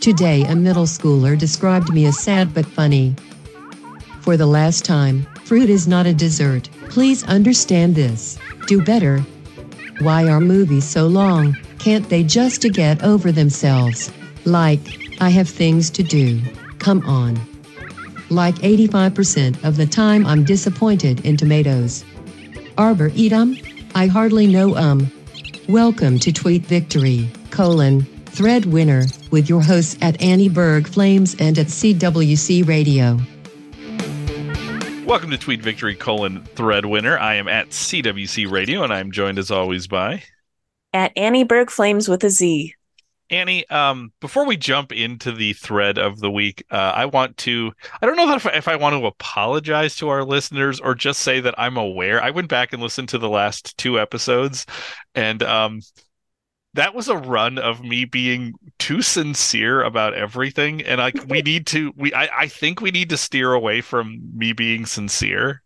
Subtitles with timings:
[0.00, 3.14] Today, a middle schooler described me as sad but funny.
[4.22, 6.68] For the last time, fruit is not a dessert.
[6.88, 8.38] Please understand this.
[8.66, 9.20] Do better.
[10.00, 11.56] Why are movies so long?
[11.78, 14.10] Can't they just get over themselves?
[14.44, 14.80] Like,
[15.20, 16.40] I have things to do.
[16.78, 17.40] Come on.
[18.28, 22.04] Like 85% of the time, I'm disappointed in tomatoes.
[22.76, 23.56] Arbor eat 'em?
[23.94, 25.12] I hardly know um.
[25.68, 31.56] Welcome to Tweet Victory, colon, thread winner, with your hosts at Annie Berg Flames and
[31.56, 33.16] at CWC Radio.
[35.06, 37.16] Welcome to Tweet Victory colon thread winner.
[37.16, 40.24] I am at CWC Radio and I'm joined as always by
[40.92, 42.74] At Annie Berg Flames with a Z.
[43.32, 43.68] Annie.
[43.70, 48.06] Um, before we jump into the thread of the week, uh, I want to, I
[48.06, 51.20] don't know that if I, if I want to apologize to our listeners or just
[51.20, 52.22] say that I'm aware.
[52.22, 54.66] I went back and listened to the last two episodes
[55.14, 55.80] and, um,
[56.74, 61.66] that was a run of me being too sincere about everything and like we need
[61.66, 65.62] to we I, I think we need to steer away from me being sincere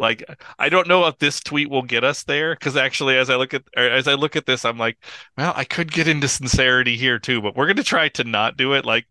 [0.00, 0.24] like
[0.58, 3.54] i don't know if this tweet will get us there because actually as i look
[3.54, 4.96] at as i look at this i'm like
[5.36, 8.56] well i could get into sincerity here too but we're going to try to not
[8.56, 9.06] do it like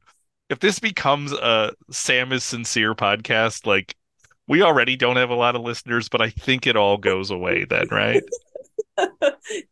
[0.50, 3.96] if this becomes a sam is sincere podcast like
[4.48, 7.66] we already don't have a lot of listeners but i think it all goes away
[7.66, 8.24] then right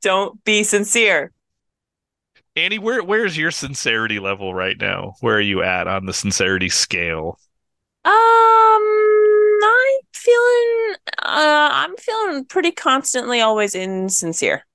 [0.02, 1.32] Don't be sincere.
[2.56, 5.16] Annie, where where's your sincerity level right now?
[5.22, 7.40] Where are you at on the sincerity scale?
[8.04, 8.12] Um,
[9.64, 14.66] I'm feeling, uh, I'm feeling pretty constantly always insincere.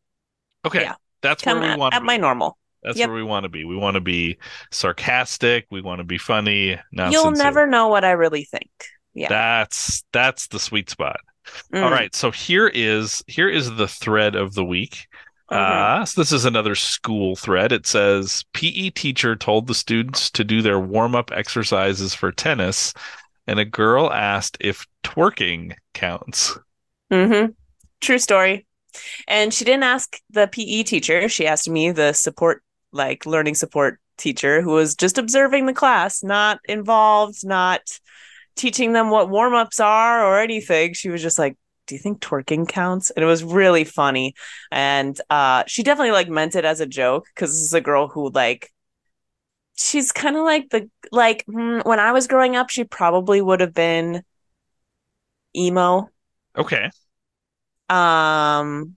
[0.64, 0.94] Okay, Yeah.
[1.22, 2.58] that's where we at, want to at my normal.
[2.82, 3.08] That's Yep.
[3.08, 3.64] where we want to be.
[3.64, 4.38] We want to be
[4.70, 5.66] sarcastic.
[5.70, 6.78] We want to be funny.
[6.92, 7.44] Not You'll sincere.
[7.44, 8.70] never know what I really think.
[9.14, 9.28] Yeah.
[9.28, 11.16] That's that's the sweet spot.
[11.72, 11.82] Mm.
[11.82, 15.06] All right, so here is here is the thread of the week.
[15.50, 15.60] Okay.
[15.60, 17.70] Uh, so this is another school thread.
[17.72, 22.92] It says PE teacher told the students to do their warm up exercises for tennis,
[23.46, 26.58] and a girl asked if twerking counts.
[27.12, 27.52] Mm-hmm.
[28.00, 28.66] True story.
[29.28, 31.28] And she didn't ask the PE teacher.
[31.28, 32.62] She asked me, the support,
[32.92, 37.82] like learning support teacher, who was just observing the class, not involved, not
[38.56, 40.94] teaching them what warm ups are or anything.
[40.94, 41.56] She was just like,
[41.86, 43.10] do you think twerking counts?
[43.10, 44.34] And it was really funny.
[44.72, 48.08] And uh, she definitely like meant it as a joke because this is a girl
[48.08, 48.72] who like
[49.76, 53.60] she's kind of like the like hmm, when I was growing up, she probably would
[53.60, 54.24] have been
[55.54, 56.10] emo.
[56.56, 56.90] Okay.
[57.88, 58.96] Um,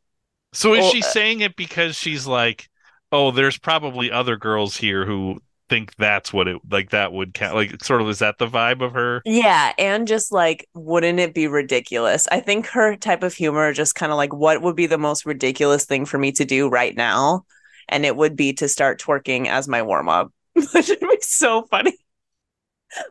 [0.53, 2.69] So is Well, she saying it because she's like,
[3.11, 7.53] oh, there's probably other girls here who think that's what it like that would count
[7.55, 9.23] like sort of is that the vibe of her?
[9.25, 12.27] Yeah, and just like, wouldn't it be ridiculous?
[12.31, 15.25] I think her type of humor just kind of like, what would be the most
[15.25, 17.45] ridiculous thing for me to do right now?
[17.89, 20.31] And it would be to start twerking as my warm up,
[20.73, 21.93] which would be so funny.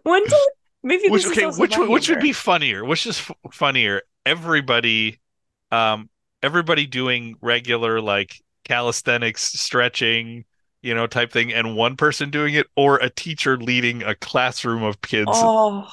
[0.03, 0.37] One day,
[0.83, 2.85] maybe Which okay, which which would be funnier?
[2.85, 4.03] Which is f- funnier?
[4.27, 5.21] Everybody
[5.71, 6.09] um
[6.43, 10.45] everybody doing regular like calisthenics stretching,
[10.83, 14.83] you know, type thing and one person doing it or a teacher leading a classroom
[14.83, 15.27] of kids.
[15.27, 15.89] Oh,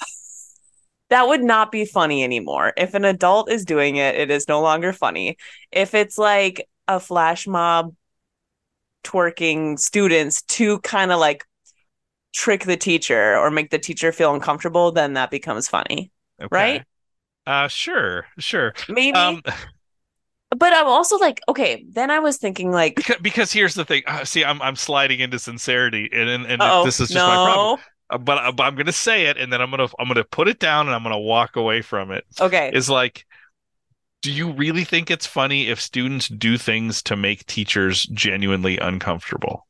[1.10, 2.72] that would not be funny anymore.
[2.76, 5.36] If an adult is doing it, it is no longer funny.
[5.70, 7.94] If it's like a flash mob
[9.04, 11.44] twerking students to kind of like
[12.34, 16.50] trick the teacher or make the teacher feel uncomfortable, then that becomes funny, Okay.
[16.52, 16.84] right?
[17.46, 18.74] Uh sure, sure.
[18.88, 19.16] Maybe.
[19.16, 19.42] Um
[20.56, 24.02] but I'm also like, okay, then I was thinking like, because, because here's the thing.
[24.06, 27.70] Uh, see, I'm I'm sliding into sincerity, and and, and this is just my problem.
[28.10, 30.48] Uh, But, I- but I'm gonna say it, and then I'm gonna I'm gonna put
[30.48, 32.26] it down, and I'm gonna walk away from it.
[32.40, 32.70] Okay.
[32.74, 33.24] Is like,
[34.22, 39.66] do you really think it's funny if students do things to make teachers genuinely uncomfortable?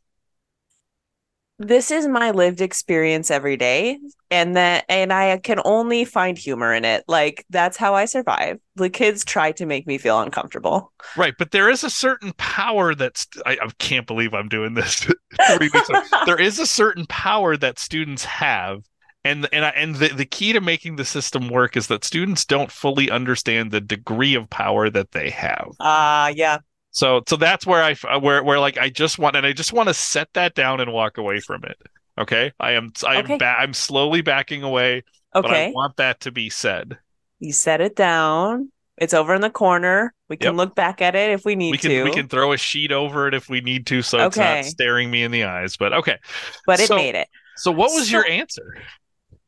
[1.59, 3.99] this is my lived experience every day
[4.31, 8.59] and that and i can only find humor in it like that's how i survive
[8.75, 12.95] the kids try to make me feel uncomfortable Right, but there is a certain power
[12.95, 15.01] that's I, I can't believe I'm doing this.
[15.57, 16.01] three weeks ago.
[16.27, 18.85] there is a certain power that students have.
[19.25, 22.45] And and I, and the, the key to making the system work is that students
[22.45, 25.69] don't fully understand the degree of power that they have.
[25.79, 26.59] ah yeah
[26.91, 29.73] So so that's where I f- where where like I just want and I just
[29.73, 31.77] want to set that down and walk away from it.
[32.19, 33.37] Okay, I am I am Okay.
[33.39, 36.99] ba- I'm slowly backing away, but I want that to be said.
[37.39, 40.57] you set it down it's over in the corner we can Yep.
[40.57, 42.93] look back at it if we need We can to we can throw a sheet
[42.93, 45.77] over it if we need to, so it's not staring me in the eyes.
[45.79, 46.19] But okay,
[46.67, 48.77] but it so- made it so what was your answer?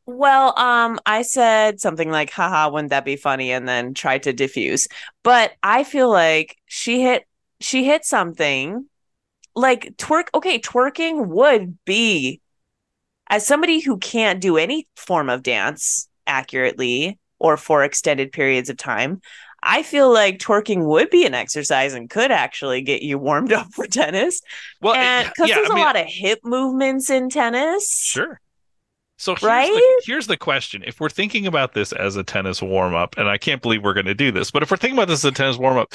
[0.07, 3.51] Well, um, I said something like, haha, wouldn't that be funny?
[3.51, 4.87] And then tried to diffuse.
[5.23, 7.25] But I feel like she hit
[7.59, 8.85] she hit something
[9.55, 12.41] like twerk okay twerking would be
[13.29, 18.77] as somebody who can't do any form of dance accurately or for extended periods of
[18.77, 19.21] time
[19.63, 23.67] i feel like twerking would be an exercise and could actually get you warmed up
[23.73, 24.41] for tennis
[24.81, 28.39] Well, because yeah, there's I a mean, lot of hip movements in tennis Sure.
[29.17, 29.71] So here's, Right?
[29.71, 30.83] the, here's the question.
[30.85, 33.93] If we're thinking about this as a tennis warm up, and I can't believe we're
[33.93, 35.93] going to do this, but if we're thinking about this as a tennis warm up,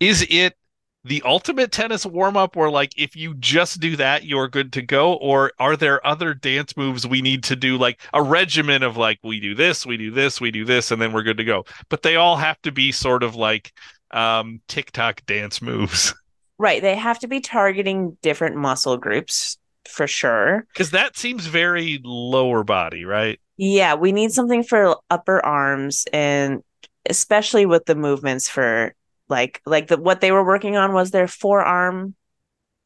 [0.00, 0.56] is it
[1.04, 4.82] the ultimate tennis warm up where, like, if you just do that, you're good to
[4.82, 5.14] go?
[5.14, 9.18] Or are there other dance moves we need to do, like a regimen of, like,
[9.22, 11.64] we do this, we do this, we do this, and then we're good to go?
[11.88, 13.72] But they all have to be sort of like
[14.12, 16.14] um, TikTok dance moves.
[16.58, 19.58] right they have to be targeting different muscle groups
[19.88, 23.40] for sure Because that seems very lower body, right?
[23.56, 26.62] Yeah, we need something for upper arms and
[27.08, 28.94] especially with the movements for
[29.28, 32.14] like like the what they were working on was their forearm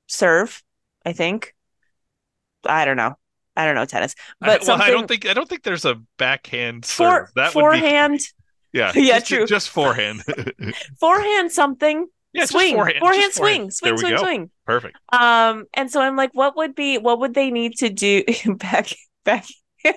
[0.06, 0.62] serve,
[1.04, 1.54] I think.
[2.64, 3.16] I don't know.
[3.56, 4.14] I don't know tennis.
[4.40, 7.28] I- But well, something I don't think I don't think there's a backhand for serve.
[7.36, 8.20] That would be forehand
[8.72, 9.46] yeah, Yeah, just, true.
[9.46, 10.22] Just forehand.
[11.00, 12.74] forehand something yeah, swing.
[12.74, 13.70] forehand, forehand swing.
[13.70, 14.50] Swing swing swing.
[14.64, 14.96] Perfect.
[15.12, 18.22] um and so i'm like what would be what would they need to do?
[18.56, 18.88] Back
[19.24, 19.46] back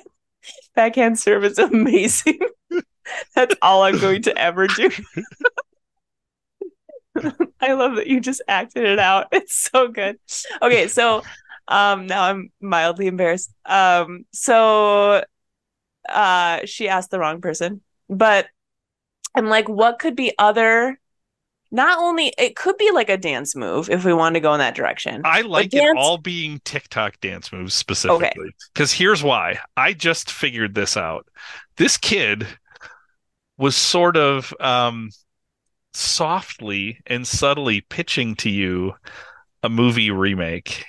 [0.75, 2.39] backhand serve is amazing.
[3.35, 4.89] That's all i'm going to ever do.
[7.59, 9.27] I love that you just acted it out.
[9.31, 10.17] It's so good.
[10.61, 11.23] Okay so
[11.67, 13.51] um now i'm mildly embarrassed.
[13.65, 15.23] Um so
[16.07, 18.47] uh she asked the wrong person but
[19.35, 20.99] i'm like what could be other
[21.71, 24.59] not only it could be like a dance move if we want to go in
[24.59, 28.51] that direction I like dance- it all being TikTok dance moves specifically.
[28.73, 29.59] Because here's why.
[29.77, 31.27] I just figured this out.
[31.77, 32.47] This kid
[33.57, 35.09] was sort of um,
[35.93, 38.93] softly and subtly pitching to you
[39.63, 40.85] a movie remake.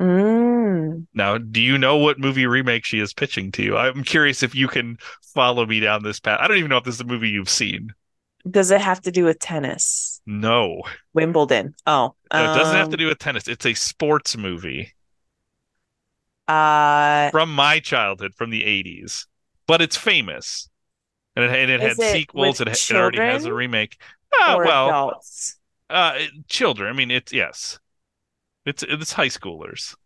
[0.00, 1.06] Mm.
[1.14, 3.76] Now, do you know what movie remake she is pitching to you?
[3.76, 4.98] I'm curious if you can
[5.34, 6.40] follow me down this path.
[6.40, 7.92] I don't even know if this is a movie you've seen.
[8.50, 10.20] Does it have to do with tennis?
[10.26, 10.82] No,
[11.14, 11.74] Wimbledon.
[11.86, 13.48] Oh, No, it doesn't have to um, do with tennis.
[13.48, 14.94] It's a sports movie
[16.46, 19.26] Uh, from my childhood, from the 80s,
[19.66, 20.68] but it's famous.
[21.36, 22.60] And it, and it had it sequels.
[22.60, 23.96] It, it already has a remake.
[24.32, 25.58] Uh, well, adults.
[25.90, 26.18] uh,
[26.48, 26.90] children.
[26.90, 27.78] I mean, it's yes,
[28.66, 29.96] it's it's high schoolers.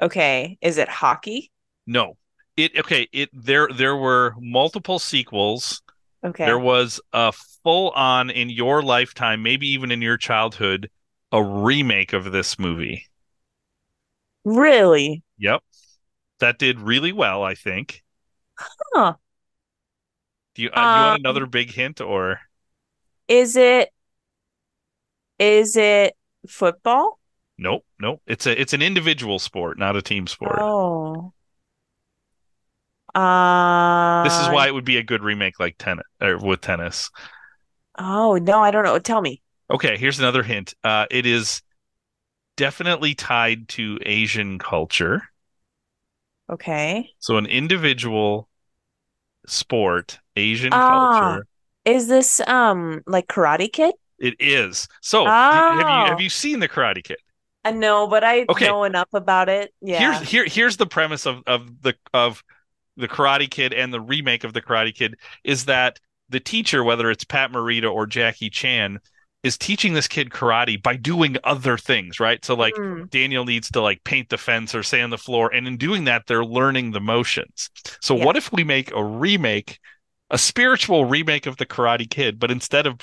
[0.00, 1.50] Okay, is it hockey?
[1.86, 2.16] No,
[2.56, 3.08] it okay.
[3.12, 5.82] It there there were multiple sequels.
[6.24, 10.90] Okay, There was a full on in your lifetime, maybe even in your childhood,
[11.32, 13.08] a remake of this movie.
[14.44, 15.22] really?
[15.38, 15.62] Yep.
[16.40, 18.02] That did really well, I think.
[18.94, 19.16] Huh?
[20.54, 22.40] Do you, uh, you want Um, another big hint or
[23.28, 23.90] Is it?
[25.38, 26.16] Is it
[26.48, 27.18] football?
[27.58, 28.20] nope, nope.
[28.26, 30.66] It's a it's an individual sport, not a team sport.
[30.66, 31.32] Oh.
[33.14, 37.10] Uh, This is why it would be a good remake like tennis or with tennis.
[37.98, 38.98] Oh no, I don't know.
[38.98, 39.42] Tell me.
[39.70, 40.74] Okay, here's another hint.
[40.84, 41.62] Uh, it is
[42.56, 45.22] definitely tied to Asian culture.
[46.50, 47.10] Okay.
[47.18, 48.48] So an individual
[49.46, 51.18] sport, Asian Ah.
[51.18, 51.46] culture.
[51.84, 53.94] Is this um like Karate Kid?
[54.18, 54.86] It is.
[55.00, 56.06] So, d- have you Oh.
[56.06, 57.18] have you seen the Karate Kid?
[57.64, 58.66] I know, but I Okay.
[58.66, 59.72] know enough about it.
[59.80, 59.98] Yeah.
[59.98, 62.42] Here's here here's the premise of of the of
[63.02, 65.98] the Karate Kid and the remake of the Karate Kid is that
[66.30, 68.98] the teacher, whether it's Pat Morita or Jackie Chan,
[69.42, 72.44] is teaching this kid karate by doing other things, right?
[72.44, 73.10] So like Mm.
[73.10, 76.26] Daniel needs to like paint the fence or sand the floor, and in doing that,
[76.28, 77.68] they're learning the motions.
[78.00, 78.24] So Yeah.
[78.24, 79.80] what if we make a remake,
[80.30, 83.00] a spiritual remake of the Karate Kid, but instead of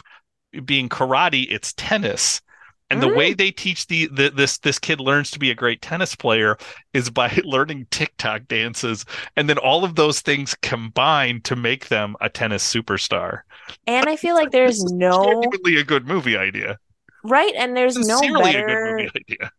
[0.63, 2.41] being karate, it's tennis.
[2.89, 5.81] And the way they teach the, the this this kid learns to be a great
[5.81, 6.57] tennis player
[6.93, 9.05] is by learning TikTok dances,
[9.35, 13.41] and then all of those things combine to make them a tennis superstar.
[13.87, 16.79] And I feel like there's no genuinely a good movie idea.
[17.23, 19.51] right, and there's no Sincerely a good better movie idea.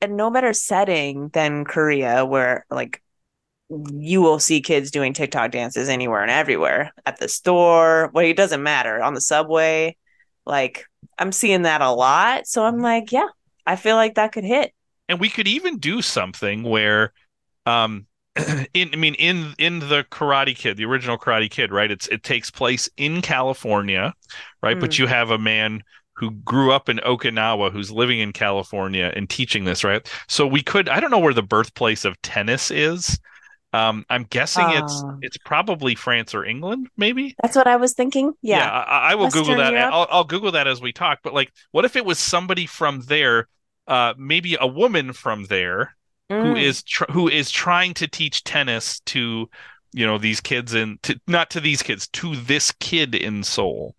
[0.00, 3.02] and no better setting than Korea, where like
[3.70, 8.10] you will see kids doing TikTok dances anywhere and everywhere at the store.
[8.14, 9.96] Well, it doesn't matter on the subway.
[10.46, 10.86] Like
[11.18, 13.28] I'm seeing that a lot, so I'm like, yeah,
[13.66, 14.72] I feel like that could hit.
[15.08, 17.12] and we could even do something where
[17.66, 18.06] um
[18.74, 21.90] in i mean in in the karate kid the original karate kid right?
[21.90, 24.14] It's it takes place in california
[24.62, 24.78] right?
[24.78, 24.98] But Mm.
[24.98, 25.82] you have a man
[26.16, 30.06] who grew up in okinawa who's living in california and teaching this right?
[30.28, 33.18] So we could i don't know where the birthplace of tennis is
[33.74, 35.16] um i'm guessing it's Ah.
[35.22, 38.32] it's probably france or england maybe That's what I was thinking.
[38.42, 38.68] Yeah.
[38.68, 39.74] I, I will Google that.
[39.74, 41.20] I'll, I'll Google that as we talk.
[41.22, 43.48] But like, what if it was somebody from there,
[43.88, 45.96] uh, maybe a woman from there
[46.28, 46.62] who Mm.
[46.62, 49.48] is tr- who is trying to teach tennis to
[49.92, 53.94] you know these kids in to not to these kids to this kid in Seoul,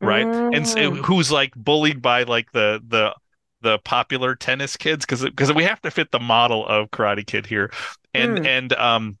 [0.00, 0.26] right?
[0.26, 1.04] And so, Mm.
[1.04, 3.14] who's like bullied by like the the
[3.62, 7.46] the popular tennis kids because because we have to fit the model of Karate Kid
[7.46, 7.70] here,
[8.14, 8.46] and Mm.
[8.46, 9.18] and um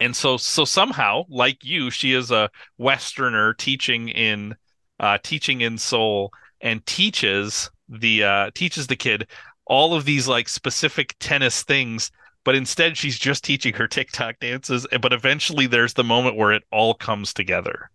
[0.00, 4.56] and so so somehow like you she is a Westerner teaching in
[4.98, 9.28] uh teaching in Seoul and teaches the uh teaches the kid
[9.66, 12.10] all of these like specific tennis things
[12.44, 16.64] but instead she's just teaching her TikTok dances but eventually there's the moment where it
[16.72, 17.90] all comes together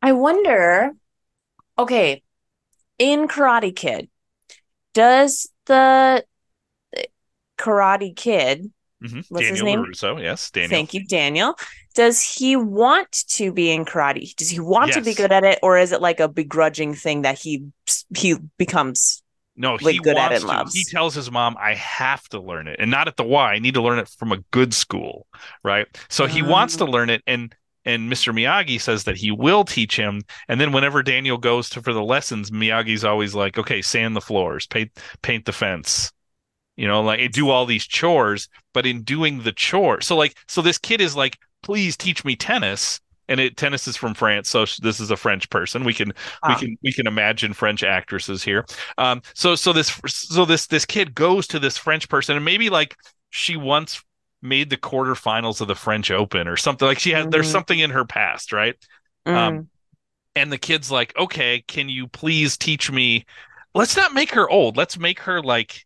[0.00, 0.90] I wonder,
[1.78, 2.22] okay,
[2.98, 4.10] in Karate Kid,
[4.94, 6.24] does the
[7.58, 9.24] Karate Kid, Mhm.
[9.28, 9.92] What's his Daniel name?
[9.92, 11.54] LaRusso yes Daniel thank you, Daniel,
[11.94, 14.34] does he want to be in karate?
[14.36, 17.22] Does he want to be good at it, or is it like a begrudging thing
[17.22, 17.64] that he
[18.16, 19.22] he becomes?
[19.54, 20.72] No, like, he good at it, loves.
[20.72, 23.52] He tells his mom, "I have to learn it, and not at the Y.
[23.52, 25.26] I need to learn it from a good school,
[25.62, 26.90] right?" So he wants to Ah.
[26.90, 27.54] learn it, and
[27.84, 28.32] and Mr.
[28.32, 30.22] Miyagi says that he will teach him.
[30.48, 34.20] And then whenever Daniel goes to for the lessons, Miyagi's always like, "Okay, sand the
[34.20, 36.12] floors, paint paint the fence."
[36.82, 40.62] You know, like do all these chores, but in doing the chore, so like, so
[40.62, 44.66] this kid is like, "Please teach me tennis," and it tennis is from France, so
[44.82, 45.84] this is a French person.
[45.84, 46.08] We can
[46.48, 46.58] we Ah.
[46.58, 48.66] can we can imagine French actresses here.
[48.98, 52.68] Um, so so this so this this kid goes to this French person, and maybe
[52.70, 52.96] like
[53.30, 54.02] she once
[54.42, 56.86] made the quarterfinals of the French Open or something.
[56.88, 57.52] Like she had there's Mhm.
[57.52, 58.74] something in her past, right?
[59.26, 59.36] Mm.
[59.36, 59.70] Um,
[60.34, 63.26] And the kid's like, okay, can you please teach me?
[63.74, 64.76] Let's not make her old.
[64.76, 65.84] Let's make her like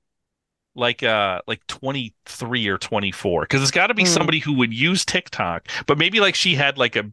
[0.76, 4.08] like uh like 23 or 24 because it's got to be Mm.
[4.08, 7.12] somebody who would use TikTok but maybe like she had like a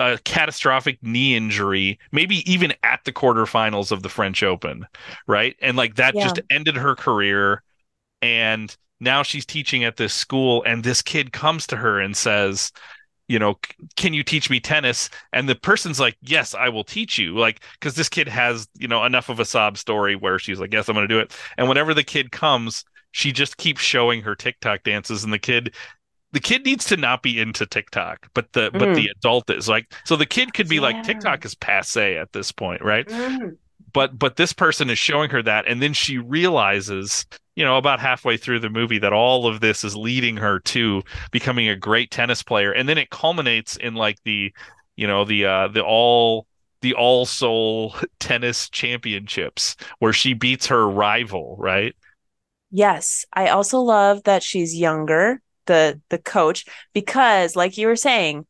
[0.00, 4.86] a catastrophic knee injury maybe even at the quarterfinals of the French Open
[5.26, 6.24] right and like that Yeah.
[6.24, 7.62] just ended her career
[8.22, 12.72] and now she's teaching at this school and this kid comes to her and says
[13.28, 13.58] you know
[13.96, 15.10] can you teach me tennis?
[15.32, 17.36] And the person's like yes i will teach you.
[17.36, 20.72] Like because this kid has you know enough of a sob story where she's like
[20.72, 21.34] yes i'm going to do it.
[21.58, 25.74] And whenever the kid comes she just keeps showing her tiktok dances and the kid
[26.32, 29.94] the kid needs to not be into tiktok but the but the adult is like
[30.04, 33.06] so the kid could be like tiktok is passe at this point right?
[33.06, 33.56] Mm.
[33.92, 37.24] but but this person is showing her that and then she realizes
[37.56, 41.02] you know about halfway through the movie that all of this is leading her to
[41.30, 42.72] becoming a great tennis player.
[42.72, 44.52] And then it culminates in like the
[44.96, 46.46] you know the uh the all
[46.80, 51.94] the all Seoul tennis championships where she beats her rival right?
[52.70, 58.46] Yes, I also love that she's younger, the the coach, because like you were saying,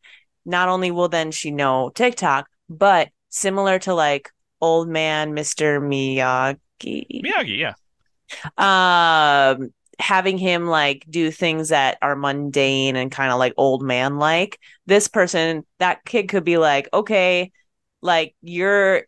[0.46, 4.30] not only will then she know TikTok, but similar to like
[4.62, 5.78] old man Mr.
[5.78, 7.75] Miyagi, miyagi yeah
[8.58, 14.18] um, having him like do things that are mundane and kind of like old man
[14.18, 17.52] like, this person, that kid could be like, okay,
[18.02, 19.04] like you're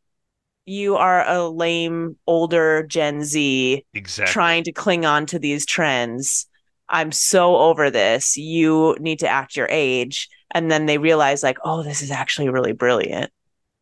[0.69, 6.49] you are a lame older Gen Z exactly trying to cling on to these trends.
[6.89, 8.37] I'm so over this.
[8.37, 10.29] You need to act your age.
[10.53, 13.31] And then they realize, like, oh, this is actually really brilliant.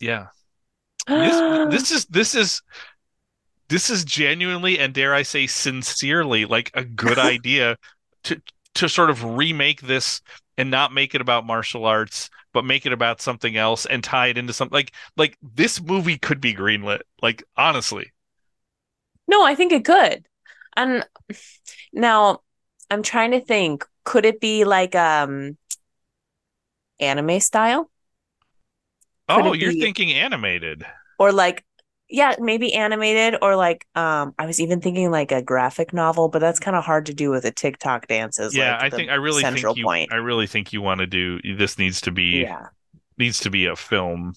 [0.00, 0.26] yeah
[1.06, 2.62] this this is this is
[3.68, 7.76] this is genuinely and dare I say sincerely like a good idea
[8.24, 8.40] to
[8.76, 10.20] to sort of remake this
[10.58, 14.28] and not make it about martial arts but make it about something else and tie
[14.28, 18.12] it into something like like this movie could be greenlit like honestly
[19.26, 20.26] no, I think it could.
[20.76, 21.06] And
[21.92, 22.40] now
[22.90, 25.56] I'm trying to think, could it be like um
[27.00, 27.90] anime style?
[29.28, 30.86] Could oh you're be- thinking animated
[31.18, 31.64] Or like
[32.14, 36.38] yeah, maybe animated or like um I was even thinking like a graphic novel, but
[36.38, 38.54] that's kind of hard to do with a TikTok dances.
[38.54, 40.12] yeah like I think I really think you point.
[40.12, 42.68] I really think you want to do this needs to be Yeah.
[43.18, 44.32] needs to be a film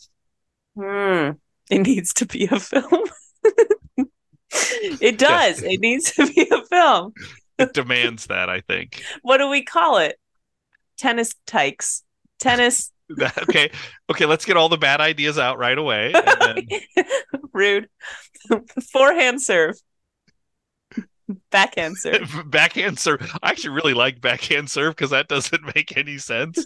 [0.75, 1.31] Hmm.
[1.69, 3.03] It needs to be a film.
[5.01, 5.61] it does.
[5.61, 7.13] It needs to be a film.
[7.59, 10.17] it demands that I think What do we call it?
[10.97, 12.03] Tennis tykes.
[12.39, 12.91] Tennis
[13.39, 13.71] okay
[14.09, 17.05] okay let's get all the bad ideas out right away and then
[17.53, 17.89] rude.
[18.91, 19.75] Forehand serve.
[21.51, 22.43] Backhand serve.
[22.45, 23.21] backhand serve.
[23.43, 26.65] I actually really like backhand serve because that doesn't make any sense.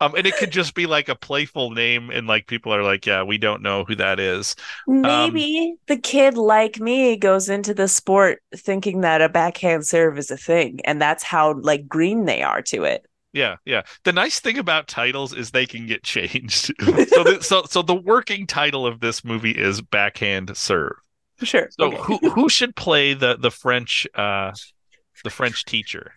[0.00, 3.06] um, and it could just be like a playful name, and like people are like,
[3.06, 4.56] "Yeah, we don't know who that is."
[4.88, 10.30] Maybe the kid like me goes into the sport thinking that a backhand serve is
[10.30, 13.06] a thing, and that's how like green they are to it.
[13.32, 13.82] Yeah, yeah.
[14.04, 16.72] The nice thing about titles is they can get changed.
[16.80, 20.94] so, the, so, so the working title of this movie is backhand serve.
[21.42, 21.68] Sure.
[21.70, 21.96] So okay.
[21.98, 24.52] who who should play the the French uh
[25.22, 26.12] the French teacher?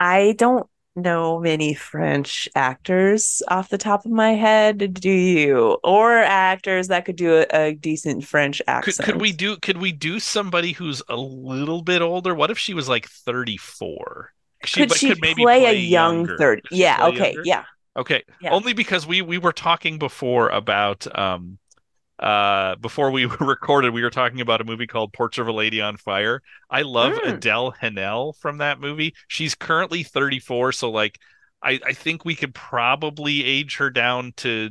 [0.00, 4.94] I don't know many French actors off the top of my head.
[4.94, 5.78] Do you?
[5.84, 9.06] Or actors that could do a, a decent French Could accent?
[9.06, 12.34] could we do could we do somebody who's a little bit older?
[12.34, 14.32] What if she was like 34?
[14.62, 16.36] Could but she play, a young younger.
[16.38, 16.62] third?
[16.64, 16.98] Could Yeah.
[17.08, 17.34] Okay.
[17.34, 17.42] younger?
[17.44, 17.64] Yeah.
[17.96, 18.24] Okay.
[18.40, 18.52] Yeah.
[18.52, 21.58] Only because we we were talking before about um
[22.18, 25.80] uh before we recorded we were talking about a movie called Portrait of a Lady
[25.80, 26.42] on Fire.
[26.70, 27.34] I love Mm.
[27.34, 29.14] Adele Haenel from that movie.
[29.28, 31.18] She's currently 34, so like
[31.62, 34.70] I I think we could probably age her down to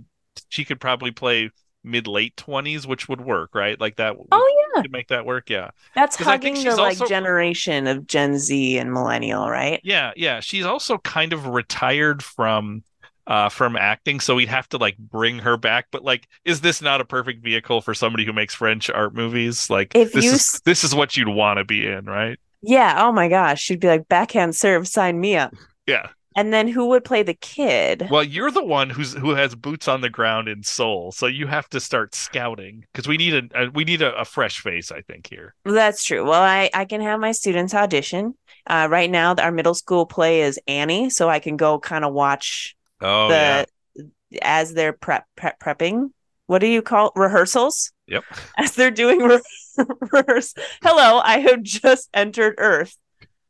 [0.50, 1.52] she could probably play
[1.86, 3.80] mid late 20s, which would work, right?
[3.80, 4.84] Like that Oh yeah.
[4.90, 5.50] make that work.
[5.50, 5.72] Yeah.
[5.96, 9.80] that's hugging the like also- generation of Gen Z and millennial, right?
[9.84, 10.40] Yeah, yeah.
[10.40, 12.84] She's also kind of retired from
[13.28, 15.88] uh from acting, so we'd have to like bring her back.
[15.92, 19.70] But like, is this not a perfect vehicle for somebody who makes French art movies?
[19.70, 22.38] Like If this you is this is what you'd want to be in, right?
[22.62, 22.96] Yeah.
[23.06, 23.62] Oh my gosh.
[23.62, 25.54] She'd be like backhand serve, sign me up.
[25.88, 26.10] Yeah.
[26.38, 28.08] And then who would play the kid?
[28.12, 31.48] Well, you're the one who's who has boots on the ground in Seoul, so you
[31.48, 34.92] have to start scouting because we need a, a we need a, a fresh face,
[34.92, 35.56] I think here.
[35.64, 36.26] That's true.
[36.26, 38.36] Well, I, I can have my students audition.
[38.68, 42.14] Uh, right now, our middle school play is Annie, so I can go kind of
[42.14, 43.66] watch Oh yeah.
[43.96, 44.12] the
[44.42, 46.10] as they're prep, prep prepping.
[46.48, 47.92] What do you call rehearsals?
[48.08, 48.24] Yep.
[48.58, 49.42] As they're doing re-
[50.12, 50.54] rehearse.
[50.84, 52.96] Hello, I have just entered Earth,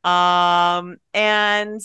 [0.05, 1.81] um, and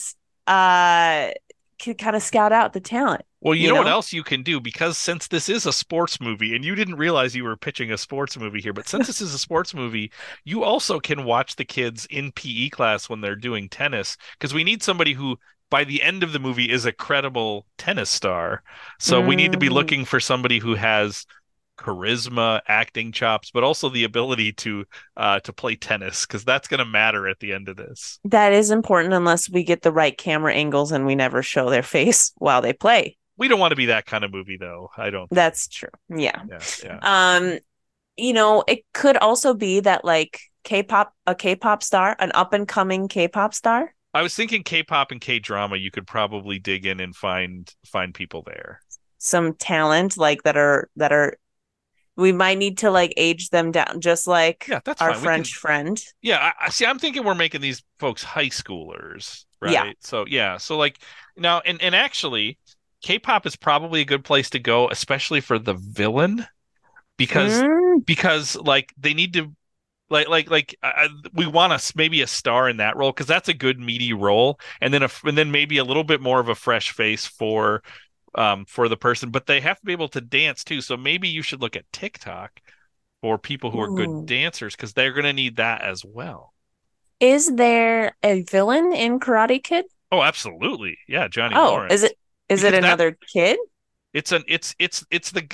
[0.51, 1.33] uh,
[1.79, 3.23] can kind of scout out the talent.
[3.43, 6.21] Well, you, you know, what else you can do because since this is a sports
[6.21, 9.23] movie and you didn't realize you were pitching a sports movie here, but since this
[9.23, 10.13] is a sports movie,
[10.45, 14.63] you also can watch the kids in PE class when they're doing tennis because we
[14.63, 15.39] need somebody who
[15.71, 18.63] by the end of the movie is a credible tennis star.
[18.99, 19.75] So we need to be Mm.
[19.75, 21.25] looking for somebody who has
[21.81, 24.85] charisma, acting chops, but also the ability to
[25.17, 28.19] uh to play tennis because that's going to matter at the end of this.
[28.25, 31.83] That is important unless we get the right camera angles and we never show their
[31.83, 33.17] face while they play.
[33.37, 34.91] We don't want to be that kind of movie though.
[34.97, 35.29] I don't.
[35.31, 35.89] That's true.
[36.09, 36.43] Yeah.
[36.49, 36.99] Yeah, yeah.
[37.03, 37.59] Um,
[38.17, 42.69] you know, it could also be that like K-pop, a K-pop star, an up and
[42.69, 43.95] coming K-pop star.
[44.13, 45.77] I was thinking K-pop and K-drama.
[45.77, 48.83] You could probably dig in and find find people there.
[49.19, 51.37] some talent like that are that are
[52.21, 55.23] we might need to like age them down just like Yeah, that's our fine.
[55.23, 56.05] French can- friend.
[56.23, 56.87] yeah, I, I see.
[56.87, 59.73] I'm thinking we're making these folks high schoolers, right?
[59.73, 59.93] Yeah.
[60.01, 60.99] So yeah, so like
[61.37, 62.59] now, and and actually,
[63.03, 66.47] K-pop is probably a good place to go, especially for the villain,
[67.17, 69.53] because Mm, because like they need to.
[70.13, 73.49] Like, like, like, uh, we want us maybe a star in that role because that's
[73.49, 76.49] a good meaty role, and then a, and then maybe a little bit more of
[76.49, 77.83] a fresh face for,
[78.35, 79.31] um, for the person.
[79.31, 80.81] But they have to be able to dance too.
[80.81, 82.61] So maybe you should look at TikTok
[83.23, 83.97] for people who are Ooh.
[83.97, 86.55] good dancers because they're going to need that as well.
[87.21, 89.85] is there a villain in Karate Kid?
[90.13, 90.99] Oh, absolutely.
[91.07, 91.95] Yeah, Johnny oh, Lawrence.
[91.95, 93.59] is it is Because it that- another kid?
[94.13, 95.47] It's an it's it's it's the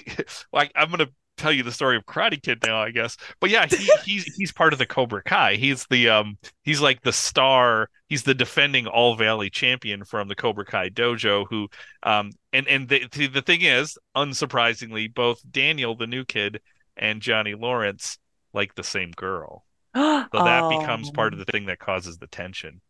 [0.53, 3.17] like I'm gonna tell you the story of Karate Kid now, I guess.
[3.41, 5.57] But yeah, he, he's he's part of the Cobra Kai.
[5.57, 7.89] He's the um he's like the star.
[8.09, 11.47] He's the defending All Valley champion from the Cobra Kai dojo.
[11.49, 11.69] Who
[12.03, 16.61] um and and the the the thing is, unsurprisingly, both Daniel, the new kid,
[16.97, 18.19] and Johnny Lawrence
[18.53, 19.65] like the same girl.
[19.97, 22.83] So that becomes part of the thing that causes the tension.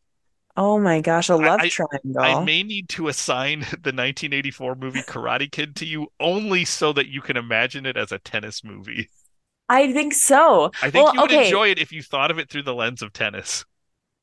[0.57, 2.23] Oh my gosh, a love I- triangle.
[2.23, 7.09] I may need to assign the 1984 movie Karate Kid to you only so that
[7.09, 9.11] you can imagine it as a tennis movie.
[9.69, 10.71] I think so.
[10.81, 11.45] I think Well, you would okay.
[11.47, 13.65] enjoy it if you thought of it through the lens of tennis.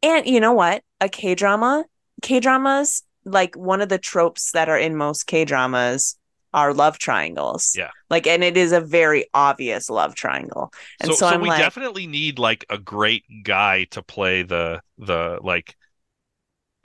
[0.02, 0.84] And you know what?
[1.02, 1.86] A K drama,
[2.22, 6.18] K dramas, like one of the tropes that are in most K dramas
[6.54, 7.74] are love triangles.
[7.78, 7.92] Yeah.
[8.10, 10.72] Like, and it is a very obvious love triangle.
[11.00, 14.44] And so, so, so I'm we like, definitely need like a great guy to play
[14.44, 15.76] the the like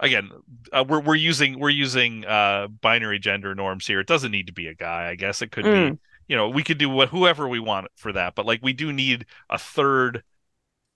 [0.00, 0.30] again
[0.72, 4.00] uh, we're we're using we're using uh binary gender norms here.
[4.00, 5.08] It doesn't need to be a guy.
[5.08, 5.98] I guess it could be Mm.
[6.28, 8.92] you know we could do what whoever we want for that but like we do
[8.92, 10.22] need a third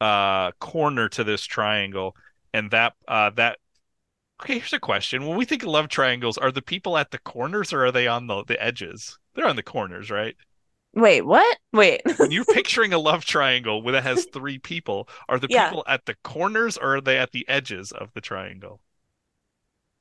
[0.00, 2.16] uh corner to this triangle
[2.52, 3.58] and that uh that
[4.42, 7.18] okay here's a question when we think of love triangles are the people at the
[7.18, 10.36] corners or are they on the the edges they're on the corners right
[10.94, 11.58] wait, what?
[11.72, 12.02] Wait.
[12.18, 15.70] when you're picturing a love triangle where that has three people are the Yeah.
[15.70, 18.80] people at the corners or are they at the edges of the triangle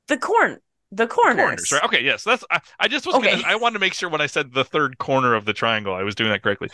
[0.08, 0.58] the corn,
[0.90, 1.70] the corners.
[1.70, 3.30] right okay yes that's i, I just was Okay.
[3.30, 5.94] gonna i wanted to make sure when i said the third corner of the triangle
[5.94, 6.70] i was doing that correctly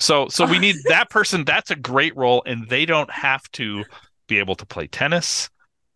[0.00, 3.86] so so we need that person that's a great role and they don't have to
[4.28, 5.50] be able to play tennis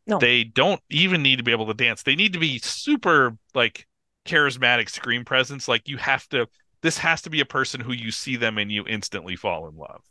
[0.07, 0.19] No.
[0.21, 3.87] they don't even need to be able to dance they need to be super like
[4.27, 6.49] charismatic screen presence like you have to
[6.83, 9.77] this has to be a person who you see them and you instantly fall in
[9.77, 10.03] love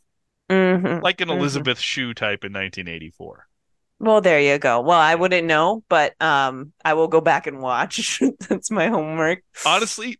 [0.48, 1.30] Mhm, like an mhm.
[1.30, 3.46] Elizabeth Shue type in 1984.
[4.02, 4.80] Well, there you go.
[4.80, 8.20] Well, I wouldn't know, but um, I will go back and watch.
[8.48, 9.44] That's my homework.
[9.64, 10.18] Honestly,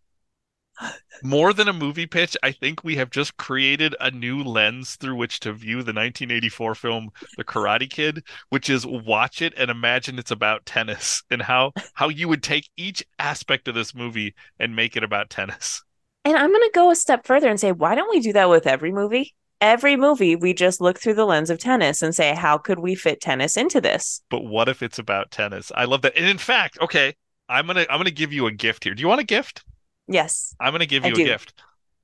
[1.24, 5.16] more than a movie pitch, I think we have just created a new lens through
[5.16, 10.16] which to view the 1984 film The Karate Kid, which is watch it and imagine
[10.16, 14.76] it's about tennis and how how you would take each aspect of this movie and
[14.76, 15.82] make it about tennis.
[16.24, 18.48] And I'm going to go a step further and say, why don't we do that
[18.48, 19.34] with every movie?
[19.62, 22.96] Every movie, we just look through the lens of tennis and say, how could we
[22.96, 24.20] fit tennis into this?
[24.28, 25.70] But what if it's about tennis?
[25.76, 26.16] I love that.
[26.16, 27.14] And in fact, okay,
[27.48, 28.92] I'm gonna I'm gonna give you a gift here.
[28.92, 29.62] Do you want a gift?
[30.08, 30.52] Yes.
[30.58, 31.24] I'm gonna give you a do.
[31.24, 31.54] gift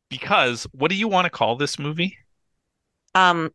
[0.08, 2.16] because what do you want to call this movie?
[3.16, 3.50] Um,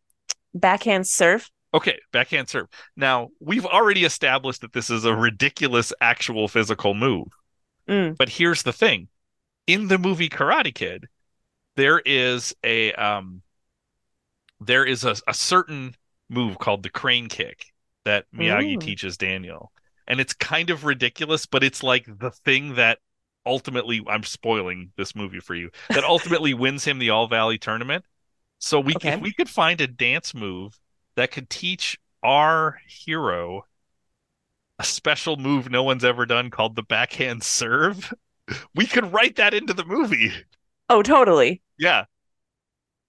[0.54, 1.50] backhand serve.
[1.74, 2.68] Okay, backhand serve.
[2.98, 7.28] Now, we've already established that this is a ridiculous actual physical move.
[7.88, 8.18] Mm.
[8.18, 9.08] But here's the thing.
[9.66, 11.08] In the movie Karate Kid,
[11.78, 13.43] there is a um
[14.66, 15.96] there is a, a certain
[16.30, 17.74] move called the crane kick
[18.06, 18.80] that Miyagi Ooh.
[18.80, 19.72] teaches Daniel.
[20.08, 23.00] And it's kind of ridiculous, but it's like the thing that
[23.46, 25.70] ultimately I'm spoiling this movie for you.
[25.94, 28.06] That ultimately wins him the All Valley tournament.
[28.60, 29.04] So we Okay.
[29.04, 30.80] if we could find a dance move
[31.16, 33.66] that could teach our hero
[34.80, 38.14] a special move no one's ever done called the backhand serve,
[38.76, 40.32] we could write that into the movie.
[40.90, 41.62] Oh, totally.
[41.78, 42.06] Yeah.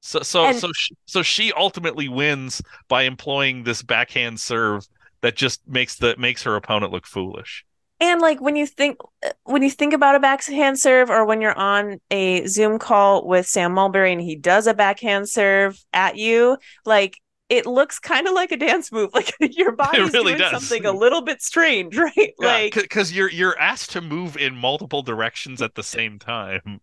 [0.05, 4.87] So so And- so she, so she ultimately wins by employing this backhand serve
[5.23, 7.65] that just makes the makes her opponent look foolish.
[8.01, 8.99] And like when you think
[9.45, 13.47] when you think about a backhand serve, or when you're on a Zoom call with
[13.47, 18.35] Sam Mulberry and he does a backhand serve at you, like it looks kind of
[18.35, 19.09] like a dance move.
[19.15, 20.51] Like your body's really doing does.
[20.51, 22.35] something a little bit strange, right?
[22.39, 26.81] Yeah, like because you're you're asked to move in multiple directions at the same time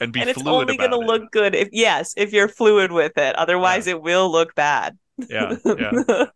[0.00, 2.92] and be and it's fluid only going to look good if yes, if you're fluid
[2.92, 3.36] with it.
[3.36, 4.98] Otherwise, it will look bad.
[5.28, 6.24] Yeah, yeah.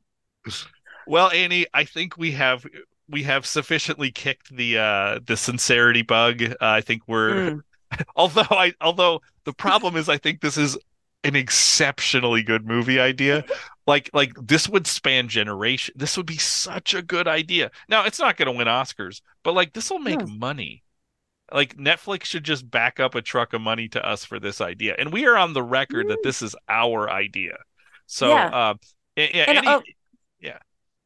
[1.07, 2.67] Well, Annie, I think we have
[3.09, 6.43] we have sufficiently kicked the uh the sincerity bug.
[6.43, 7.61] Uh, I think we're Mm.
[8.17, 10.77] although I although the problem is I think this is
[11.25, 13.45] an exceptionally good movie idea.
[13.87, 15.95] Like like this would span generation.
[15.97, 17.71] This would be such a good idea.
[17.89, 20.27] Now it's not going to win Oscars, but like this will make No.
[20.27, 20.83] money.
[21.53, 24.95] Like Netflix should just back up a truck of money to us for this idea,
[24.99, 26.23] and we are on the record that Mm.
[26.25, 27.57] this is our idea.
[28.07, 28.47] So Yeah.
[28.47, 28.75] uh,
[29.17, 29.81] yeah, yeah, And, any- uh,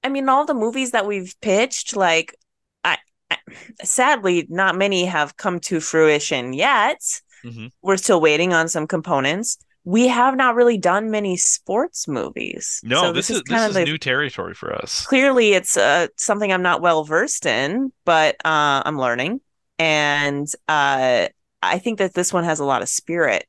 [0.05, 2.35] I mean, all the movies that we've pitched, like,
[2.83, 2.99] I,
[3.31, 3.39] I
[3.85, 6.99] sadly, not many have come to fruition yet.
[7.45, 7.71] Mhm.
[7.83, 9.59] We're still waiting on some components.
[9.85, 12.81] We have not really done many sports movies.
[12.83, 15.07] no, So this, is kind this of is the- new territory for us.
[15.07, 19.41] clearly it's uh, something I'm not well versed in, but uh, I'm learning.
[19.79, 21.29] And uh,
[21.63, 23.47] I think that this one has a lot of spirit,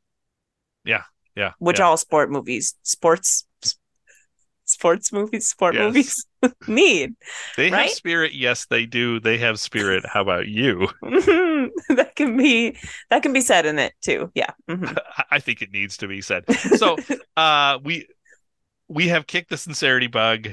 [0.86, 1.04] Yeah,
[1.36, 1.52] yeah.
[1.60, 1.86] which yeah.
[1.86, 3.46] all sport movies, sports,
[4.66, 5.84] sports movies, sport Yes.
[5.84, 6.26] movies
[6.68, 7.16] need.
[7.58, 8.34] they have spirit.
[8.34, 9.20] Yes, they do.
[9.20, 10.06] They have spirit.
[10.06, 10.88] How about you?
[11.02, 12.78] that can be
[13.10, 14.32] that can be said in it too.
[14.34, 14.52] Yeah.
[14.70, 14.98] Mhm.
[15.18, 16.46] I- I think it needs to be said.
[16.78, 16.98] So
[17.38, 18.08] uh we
[18.88, 20.50] we have kicked the sincerity bug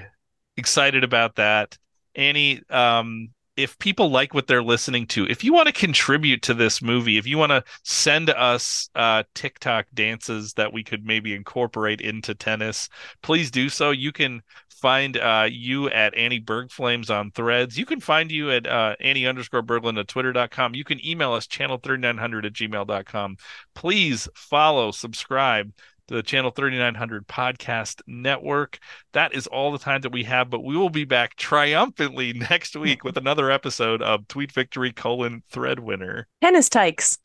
[0.57, 1.77] excited about that
[2.15, 3.29] annie um
[3.63, 7.19] if people like what they're listening to if you want to contribute to this movie
[7.19, 12.35] if you want to send us uh tiktok dances that we could maybe incorporate into
[12.35, 12.89] tennis
[13.23, 13.91] please do so.
[13.91, 17.79] You can find uh you at annie berg flames on threads.
[17.79, 21.47] You can find you at uh annie underscore berglund at twitter.com you can email us
[21.47, 23.37] channel 3900 at gmail.com
[23.75, 25.73] please follow subscribe
[26.15, 28.79] the Channel 3900 Podcast Network.
[29.13, 32.77] That is all the time that we have, but we will be back triumphantly next
[32.77, 36.27] week with another episode of Tweet Victory colon Thread Winner.
[36.43, 37.19] Tennis tykes.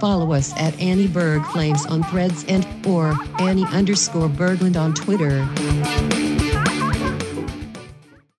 [0.00, 5.46] Follow us at Annie Berg Flames on threads and or Annie underscore Berglund on Twitter.